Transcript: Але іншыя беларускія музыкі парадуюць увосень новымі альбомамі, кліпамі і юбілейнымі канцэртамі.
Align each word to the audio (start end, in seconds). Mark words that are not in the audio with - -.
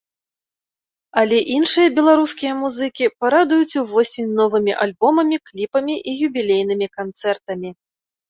Але 1.21 1.37
іншыя 1.55 1.89
беларускія 1.97 2.53
музыкі 2.61 3.05
парадуюць 3.25 3.77
увосень 3.83 4.31
новымі 4.39 4.73
альбомамі, 4.87 5.37
кліпамі 5.49 5.95
і 6.13 6.15
юбілейнымі 6.31 6.87
канцэртамі. 6.97 7.69